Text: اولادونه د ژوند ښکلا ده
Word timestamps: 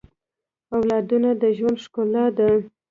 اولادونه 0.75 1.29
د 1.41 1.43
ژوند 1.57 1.77
ښکلا 1.83 2.25
ده 2.37 2.47